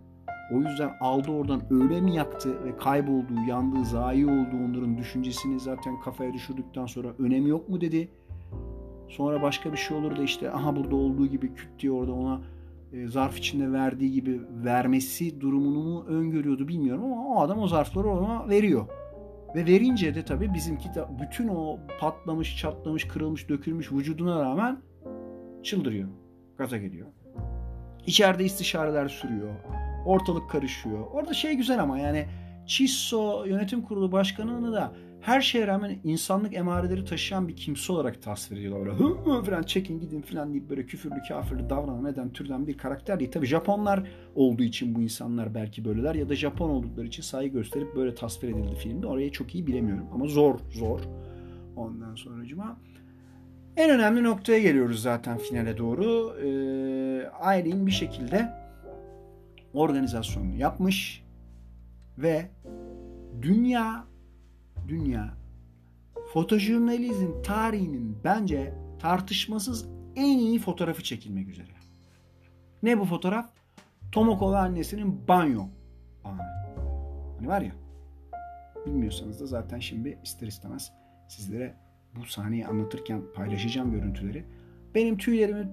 [0.52, 6.00] o yüzden aldı oradan öyle mi yaktı ve kaybolduğu, yandığı, zayi olduğu onların düşüncesini zaten
[6.00, 8.08] kafaya düşürdükten sonra önemi yok mu dedi.
[9.08, 12.40] Sonra başka bir şey olur da işte aha burada olduğu gibi küt diye orada ona
[12.92, 18.08] e, zarf içinde verdiği gibi vermesi durumunu mu öngörüyordu bilmiyorum ama o adam o zarfları
[18.08, 18.86] ona veriyor.
[19.54, 24.78] Ve verince de tabii bizimki de bütün o patlamış, çatlamış, kırılmış, dökülmüş vücuduna rağmen
[25.62, 26.08] çıldırıyor.
[26.58, 27.06] Gaza geliyor.
[28.06, 29.54] İçeride istişareler sürüyor.
[30.06, 31.06] Ortalık karışıyor.
[31.12, 32.26] Orada şey güzel ama yani
[32.66, 38.56] Çisso yönetim kurulu başkanını da her şeye rağmen insanlık emareleri taşıyan bir kimse olarak tasvir
[38.56, 38.98] ediyorlar.
[38.98, 43.20] Hı hı falan çekin gidin falan deyip böyle küfürlü kafirli davranan eden türden bir karakter
[43.20, 43.32] değil.
[43.32, 47.96] Tabi Japonlar olduğu için bu insanlar belki böyleler ya da Japon oldukları için saygı gösterip
[47.96, 49.06] böyle tasvir edildi filmde.
[49.06, 51.00] Orayı çok iyi bilemiyorum ama zor zor.
[51.76, 52.76] Ondan sonracıma
[53.76, 56.36] en önemli noktaya geliyoruz zaten finale doğru.
[56.38, 58.52] Ee, Aileen bir şekilde
[59.74, 61.24] organizasyonunu yapmış
[62.18, 62.50] ve
[63.42, 64.04] dünya
[64.88, 65.34] dünya
[66.32, 71.68] fotojurnalizm tarihinin bence tartışmasız en iyi fotoğrafı çekilmek üzere.
[72.82, 73.50] Ne bu fotoğraf?
[74.12, 75.62] Tomoko ve annesinin banyo
[76.24, 76.42] anı.
[77.38, 77.72] Hani var ya
[78.86, 80.92] bilmiyorsanız da zaten şimdi ister istemez
[81.28, 81.74] sizlere
[82.16, 84.44] bu sahneyi anlatırken paylaşacağım görüntüleri.
[84.94, 85.68] Benim tüylerimi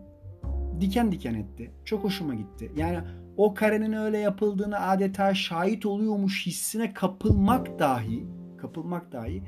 [0.79, 1.71] diken diken etti.
[1.85, 2.71] Çok hoşuma gitti.
[2.75, 2.99] Yani
[3.37, 8.25] o karenin öyle yapıldığını adeta şahit oluyormuş hissine kapılmak dahi
[8.57, 9.43] kapılmak dahi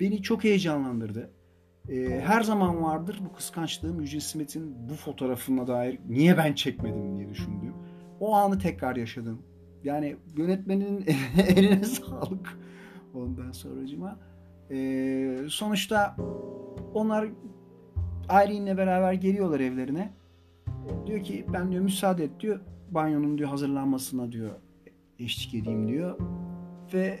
[0.00, 1.30] beni çok heyecanlandırdı.
[1.88, 7.28] Ee, her zaman vardır bu kıskançlığım Eugene Smith'in bu fotoğrafına dair niye ben çekmedim diye
[7.28, 7.74] düşündüğüm.
[8.20, 9.42] O anı tekrar yaşadım.
[9.84, 11.04] Yani yönetmenin
[11.56, 12.58] eline sağlık.
[13.14, 14.18] Ondan sonracıma.
[14.70, 16.16] Ee, sonuçta
[16.94, 17.28] onlar
[18.28, 20.12] Aileen'le beraber geliyorlar evlerine.
[21.06, 22.60] Diyor ki ben diyor müsaade et diyor.
[22.90, 24.50] Banyonun diyor hazırlanmasına diyor
[25.18, 26.18] eşlik edeyim diyor.
[26.94, 27.20] Ve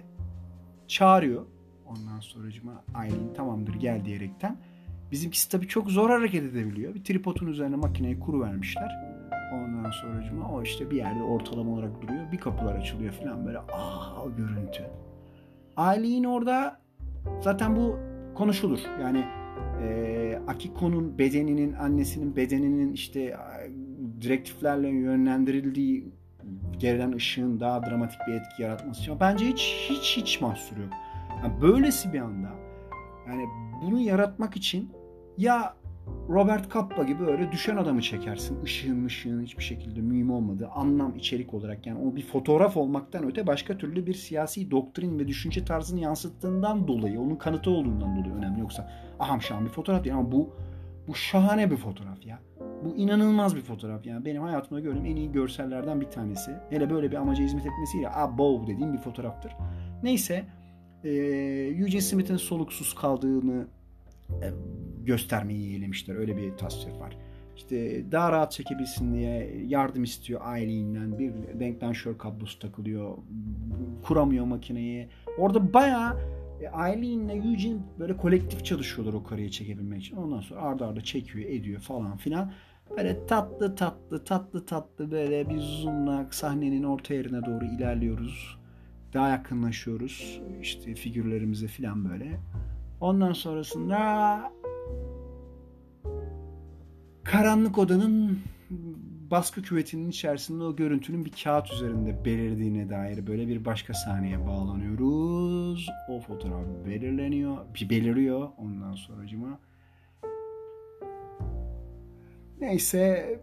[0.88, 1.46] çağırıyor.
[1.86, 4.56] Ondan sonracıma Aileen tamamdır gel diyerekten.
[5.12, 6.94] Bizimkisi tabii çok zor hareket edebiliyor.
[6.94, 8.90] Bir tripodun üzerine makineyi kuru vermişler.
[9.54, 12.32] Ondan sonracıma o işte bir yerde ortalama olarak duruyor.
[12.32, 14.82] Bir kapılar açılıyor falan böyle aa o görüntü.
[15.76, 16.79] Aileen orada
[17.40, 17.98] zaten bu
[18.34, 18.80] konuşulur.
[19.02, 19.24] Yani
[19.82, 23.36] e, Akiko'nun bedeninin, annesinin bedeninin işte
[24.20, 26.08] direktiflerle yönlendirildiği
[26.78, 29.20] gelen ışığın daha dramatik bir etki yaratması için.
[29.20, 30.90] Bence hiç hiç hiç mahsur yok.
[31.42, 32.50] Yani böylesi bir anda
[33.28, 33.44] yani
[33.82, 34.90] bunu yaratmak için
[35.38, 35.74] ya
[36.28, 38.64] Robert Capa gibi öyle düşen adamı çekersin.
[38.64, 43.46] Işığın ışığın hiçbir şekilde mühim olmadığı anlam içerik olarak yani o bir fotoğraf olmaktan öte
[43.46, 48.60] başka türlü bir siyasi doktrin ve düşünce tarzını yansıttığından dolayı onun kanıtı olduğundan dolayı önemli.
[48.60, 50.50] Yoksa aham şahım bir fotoğraf değil ama bu
[51.08, 52.38] bu şahane bir fotoğraf ya.
[52.84, 54.24] Bu inanılmaz bir fotoğraf yani.
[54.24, 56.50] Benim hayatımda gördüğüm en iyi görsellerden bir tanesi.
[56.70, 59.52] Hele böyle bir amaca hizmet etmesiyle abo dediğim bir fotoğraftır.
[60.02, 60.44] Neyse
[61.04, 61.10] e,
[61.78, 63.66] Eugene Smith'in soluksuz kaldığını
[65.04, 66.16] göstermeyi yeğlemişler.
[66.16, 67.16] Öyle bir tasvir var.
[67.56, 71.18] İşte daha rahat çekebilsin diye yardım istiyor aileliğinden.
[71.18, 73.16] Bir denklenşör kablosu takılıyor.
[74.02, 75.08] Kuramıyor makineyi.
[75.38, 76.16] Orada bayağı
[76.60, 80.16] e, Eileen'le Eugene böyle kolektif çalışıyorlar o kareyi çekebilmek için.
[80.16, 82.52] Ondan sonra arda arda çekiyor, ediyor falan filan.
[82.96, 88.58] Böyle tatlı tatlı tatlı tatlı böyle bir zoomla sahnenin orta yerine doğru ilerliyoruz.
[89.14, 92.40] Daha yakınlaşıyoruz işte figürlerimize filan böyle.
[93.00, 94.52] Ondan sonrasında
[97.24, 98.38] karanlık odanın
[99.30, 105.90] baskı küvetinin içerisinde o görüntünün bir kağıt üzerinde belirdiğine dair böyle bir başka sahneye bağlanıyoruz.
[106.08, 109.58] O fotoğraf belirleniyor, bir beliriyor ondan sonracıma.
[112.60, 113.40] Neyse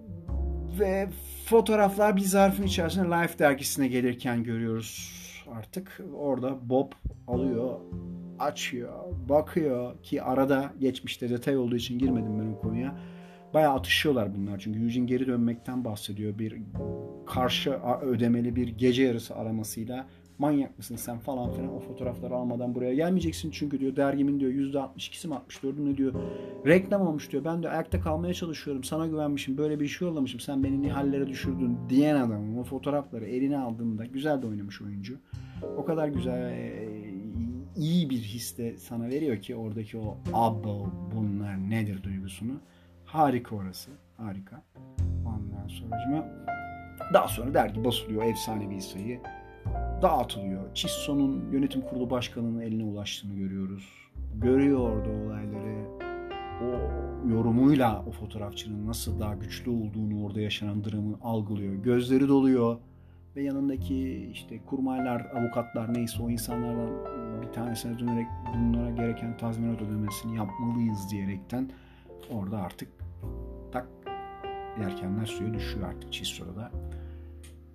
[0.80, 1.10] ve
[1.46, 5.13] fotoğraflar bir zarfın içerisinde Life dergisine gelirken görüyoruz
[5.56, 6.02] artık.
[6.15, 6.91] Orada Bob
[7.28, 7.80] alıyor,
[8.39, 8.93] açıyor,
[9.30, 12.95] bakıyor ki arada geçmişte detay olduğu için girmedim ben o konuya
[13.54, 14.60] bayağı atışıyorlar bunlar.
[14.60, 16.39] Çünkü Eugene geri dönmekten bahsediyor.
[16.39, 16.56] Bir
[17.26, 17.71] karşı
[18.02, 20.08] ödemeli bir gece yarısı aramasıyla
[20.39, 25.28] manyak mısın sen falan filan o fotoğrafları almadan buraya gelmeyeceksin çünkü diyor dergimin diyor %62'si
[25.28, 26.13] mi 64'ü ne diyor
[26.65, 30.63] reklam olmuş diyor ben de ayakta kalmaya çalışıyorum sana güvenmişim böyle bir şey yollamışım sen
[30.63, 35.17] beni ne hallere düşürdün diyen adamın o fotoğrafları eline aldığında güzel de oynamış oyuncu
[35.78, 37.17] o kadar güzel e,
[37.78, 42.62] iyi bir his de sana veriyor ki oradaki o abo bunlar nedir duygusunu
[43.08, 43.92] Harika orası.
[44.18, 44.63] Harika.
[45.26, 46.26] Ondan sonra
[47.13, 48.24] daha sonra dergi basılıyor.
[48.24, 49.20] Efsanevi sayı.
[50.02, 50.74] Dağıtılıyor.
[50.74, 53.90] Çisson'un yönetim kurulu başkanının eline ulaştığını görüyoruz.
[54.36, 55.98] Görüyor orada olayları.
[56.63, 56.70] O
[57.30, 61.74] yorumuyla o fotoğrafçının nasıl daha güçlü olduğunu orada yaşanan dramı algılıyor.
[61.74, 62.78] Gözleri doluyor
[63.38, 66.89] ve yanındaki işte kurmaylar, avukatlar neyse o insanlardan
[67.41, 71.69] bir tanesine dönerek bunlara gereken tazminat ödemesini yapmalıyız diyerekten
[72.32, 72.89] orada artık
[73.71, 73.88] tak
[74.82, 76.71] yelkenler suya düşüyor artık Chisso'da.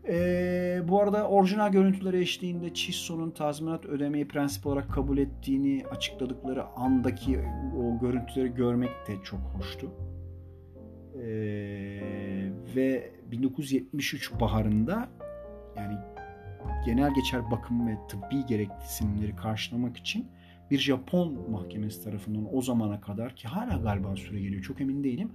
[0.09, 7.41] Ee, bu arada orijinal görüntüleri eşliğinde Chisso'nun tazminat ödemeyi prensip olarak kabul ettiğini açıkladıkları andaki
[7.79, 9.91] o görüntüleri görmek de çok hoştu.
[11.15, 11.23] Ee,
[12.77, 15.09] ve 1973 baharında
[15.77, 15.99] yani
[16.87, 20.29] genel geçer bakım ve tıbbi gereksinimleri karşılamak için
[20.71, 25.31] bir Japon mahkemesi tarafından o zamana kadar ki hala galiba süre geliyor çok emin değilim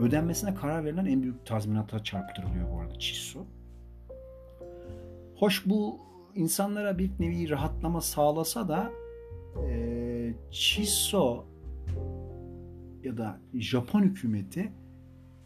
[0.00, 3.46] ödenmesine karar verilen en büyük tazminata çarptırılıyor bu arada Çisso.
[5.36, 6.00] Hoş bu
[6.34, 8.90] insanlara bir nevi rahatlama sağlasa da
[9.68, 11.44] e, Çisso
[13.02, 14.72] ya da Japon hükümeti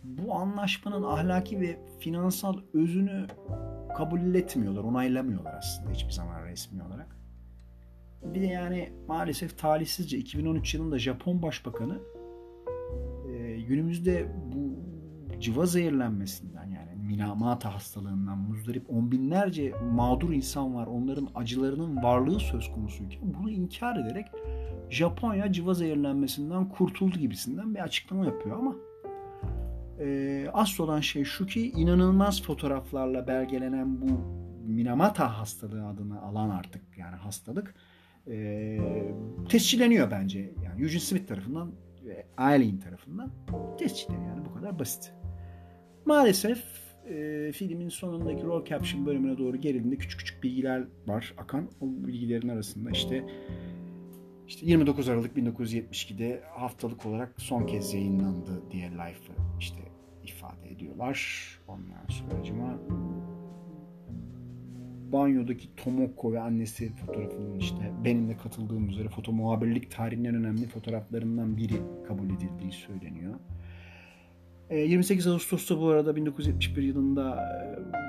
[0.05, 3.27] bu anlaşmanın ahlaki ve finansal özünü
[3.94, 7.16] kabul etmiyorlar, onaylamıyorlar aslında hiçbir zaman resmi olarak.
[8.22, 11.98] Bir de yani maalesef talihsizce 2013 yılında Japon Başbakanı
[13.28, 14.74] e, günümüzde bu
[15.40, 20.87] cıva zehirlenmesinden yani minamata hastalığından muzdarip on binlerce mağdur insan var.
[20.87, 24.26] Onların acılarının varlığı söz konusuyken bunu inkar ederek
[24.90, 28.74] Japonya cıva zehirlenmesinden kurtuldu gibisinden bir açıklama yapıyor ama
[30.00, 36.83] e, asıl olan şey şu ki inanılmaz fotoğraflarla belgelenen bu Minamata hastalığı adını alan artık
[36.96, 37.74] yani hastalık
[38.28, 38.78] e,
[39.48, 40.52] tescilleniyor bence.
[40.64, 41.72] Yani Eugene Smith tarafından
[42.04, 43.30] ve Eileen tarafından
[43.78, 45.12] tescilleniyor yani bu kadar basit.
[46.07, 46.64] Maalesef
[47.09, 51.70] e, filmin sonundaki role caption bölümüne doğru gerildiğinde küçük küçük bilgiler var akan.
[51.80, 53.24] O bilgilerin arasında işte
[54.48, 59.78] işte 29 Aralık 1972'de haftalık olarak son kez yayınlandı diye Life'ı işte
[60.24, 61.48] ifade ediyorlar.
[61.68, 62.78] Ondan sonra
[65.12, 71.57] banyodaki Tomoko ve annesi fotoğrafının işte benimle katıldığım üzere foto muhabirlik tarihinin en önemli fotoğraflarından
[71.57, 71.76] biri
[72.09, 73.35] kabul edildiği söyleniyor.
[74.70, 77.50] 28 Ağustos'ta bu arada 1971 yılında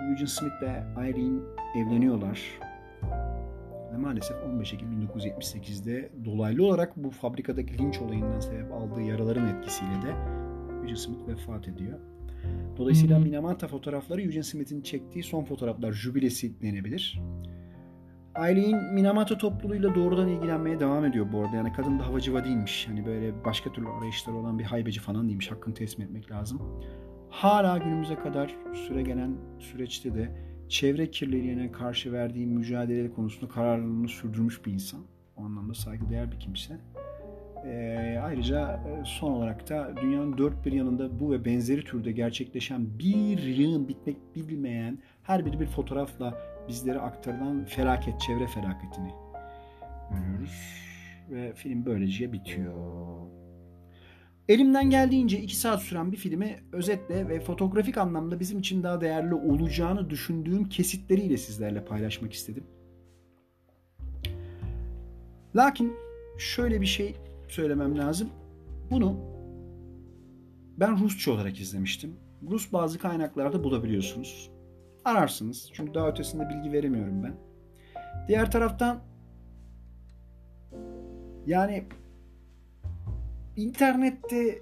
[0.10, 1.40] Eugene Smith ve Irene
[1.76, 2.42] evleniyorlar.
[3.96, 9.92] Ve maalesef 15 Ekim 1978'de dolaylı olarak bu fabrikadaki linç olayından sebep aldığı yaraların etkisiyle
[9.92, 10.12] de
[10.82, 12.00] Eugene Smith vefat ediyor.
[12.78, 17.22] Dolayısıyla Minamata fotoğrafları Eugene Smith'in çektiği son fotoğraflar jübilesi denebilir.
[18.36, 21.56] Aileyin Minamata topluluğuyla doğrudan ilgilenmeye devam ediyor bu arada.
[21.56, 22.88] Yani kadın da havacıva değilmiş.
[22.88, 25.52] Hani böyle başka türlü arayışları olan bir haybeci falan değilmiş.
[25.52, 26.62] Hakkını teslim etmek lazım.
[27.30, 34.66] Hala günümüze kadar süre gelen süreçte de çevre kirliliğine karşı verdiği mücadele konusunda kararlılığını sürdürmüş
[34.66, 35.02] bir insan.
[35.38, 36.78] O anlamda saygıdeğer bir kimse.
[37.66, 43.44] E, ayrıca son olarak da dünyanın dört bir yanında bu ve benzeri türde gerçekleşen bir
[43.44, 49.12] yığın bitmek bilmeyen her biri bir fotoğrafla bizlere aktarılan felaket, çevre felaketini
[50.12, 50.86] görüyoruz.
[51.30, 52.76] Ve film böylece bitiyor.
[54.50, 59.34] Elimden geldiğince iki saat süren bir filmi özetle ve fotoğrafik anlamda bizim için daha değerli
[59.34, 62.64] olacağını düşündüğüm kesitleriyle sizlerle paylaşmak istedim.
[65.56, 65.94] Lakin
[66.38, 67.16] şöyle bir şey
[67.48, 68.30] söylemem lazım.
[68.92, 69.20] Bunu
[70.78, 72.16] ben Rusça olarak izlemiştim.
[72.50, 74.52] Rus bazı kaynaklarda bulabiliyorsunuz.
[75.06, 75.70] Ararsınız.
[75.74, 77.36] Çünkü daha ötesinde bilgi veremiyorum ben.
[78.28, 79.00] Diğer taraftan
[81.48, 81.86] yani
[83.56, 84.62] internette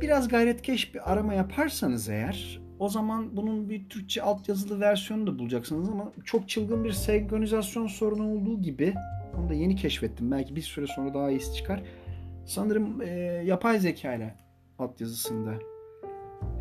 [0.00, 5.88] biraz gayretkeş bir arama yaparsanız eğer o zaman bunun bir Türkçe altyazılı versiyonu da bulacaksınız
[5.88, 8.94] ama çok çılgın bir senkronizasyon sorunu olduğu gibi
[9.38, 10.30] onu da yeni keşfettim.
[10.30, 11.82] Belki bir süre sonra daha iyisi çıkar.
[12.46, 13.08] Sanırım e,
[13.44, 14.34] yapay zeka ile
[14.78, 15.54] altyazısında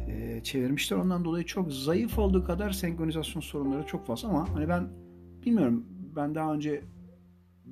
[0.07, 0.97] e, çevirmişler.
[0.97, 4.87] Ondan dolayı çok zayıf olduğu kadar senkronizasyon sorunları çok fazla ama hani ben
[5.45, 5.85] bilmiyorum
[6.15, 6.81] ben daha önce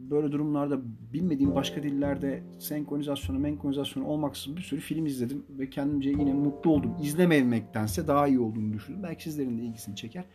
[0.10, 0.80] böyle durumlarda
[1.14, 6.96] bilmediğim başka dillerde senkronizasyonu, menkronizasyonu olmaksızın bir sürü film izledim ve kendimce yine mutlu oldum.
[7.02, 9.04] İzlememektense daha iyi olduğunu düşündüm.
[9.04, 10.26] Belki sizlerin de ilgisini çeker.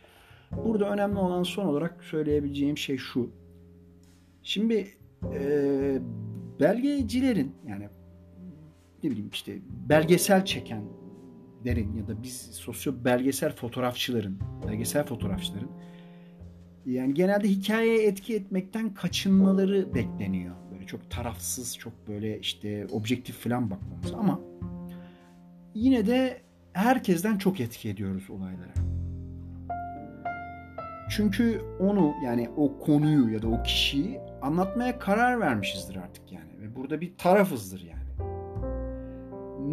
[0.65, 3.29] Burada önemli olan son olarak söyleyebileceğim şey şu.
[4.43, 4.87] Şimdi
[5.33, 6.01] e,
[6.59, 7.89] belgecilerin yani
[9.03, 9.57] ne bileyim işte
[9.89, 15.69] belgesel çekenlerin ya da biz sosyo belgesel fotoğrafçıların, belgesel fotoğrafçıların
[16.91, 20.55] yani genelde hikayeye etki etmekten kaçınmaları bekleniyor.
[20.71, 24.39] Böyle çok tarafsız, çok böyle işte objektif falan bakmamız ama
[25.73, 26.41] yine de
[26.73, 28.73] herkesten çok etki ediyoruz olaylara.
[31.09, 36.61] Çünkü onu yani o konuyu ya da o kişiyi anlatmaya karar vermişizdir artık yani.
[36.61, 37.97] Ve burada bir tarafızdır yani.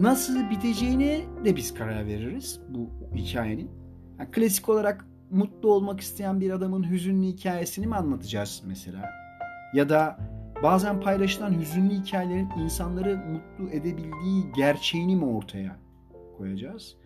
[0.03, 3.71] Nasıl biteceğini de biz karar veririz bu hikayenin.
[4.19, 9.11] Yani klasik olarak mutlu olmak isteyen bir adamın hüzünlü hikayesini mi anlatacağız mesela?
[9.75, 10.18] Ya da
[10.62, 15.77] bazen paylaşılan hüzünlü hikayelerin insanları mutlu edebildiği gerçeğini mi ortaya
[16.39, 16.97] koyacağız?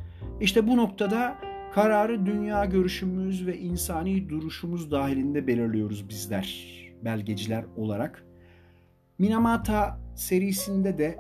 [0.41, 1.39] İşte bu noktada
[1.75, 8.25] kararı dünya görüşümüz ve insani duruşumuz dahilinde belirliyoruz bizler belgeciler olarak.
[9.19, 11.19] Minamata serisinde de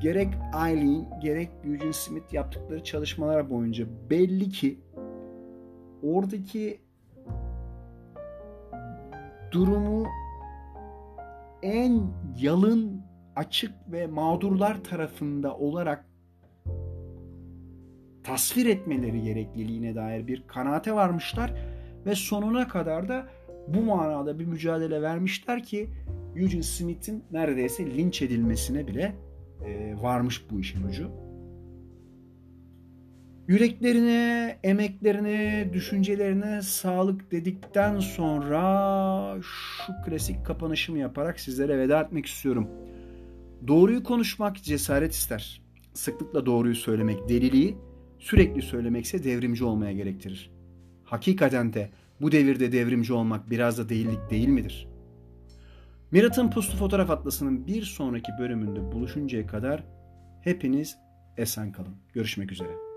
[0.00, 0.34] gerek
[0.66, 4.80] Eileen gerek Eugene Smith yaptıkları çalışmalar boyunca belli ki
[6.02, 6.80] oradaki
[9.52, 10.06] durumu
[11.62, 12.02] en
[12.38, 13.02] yalın,
[13.36, 16.06] açık ve mağdurlar tarafında olarak
[18.22, 21.54] tasvir etmeleri gerekliliğine dair bir kanaate varmışlar
[22.06, 23.26] ve sonuna kadar da
[23.68, 25.90] bu manada bir mücadele vermişler ki
[26.36, 29.14] Eugene Smith'in neredeyse linç edilmesine bile
[30.02, 31.29] varmış bu işin ucu
[33.50, 42.68] yüreklerine, emeklerine, düşüncelerine sağlık dedikten sonra şu klasik kapanışımı yaparak sizlere veda etmek istiyorum.
[43.68, 45.62] Doğruyu konuşmak cesaret ister.
[45.94, 47.76] Sıklıkla doğruyu söylemek deliliği,
[48.18, 50.50] sürekli söylemekse devrimci olmaya gerektirir.
[51.04, 51.90] Hakikaten de
[52.20, 54.88] bu devirde devrimci olmak biraz da değillik değil midir?
[56.10, 59.84] Mirat'ın Puslu Fotoğraf Atlası'nın bir sonraki bölümünde buluşuncaya kadar
[60.40, 60.96] hepiniz
[61.36, 61.94] esen kalın.
[62.14, 62.89] Görüşmek üzere.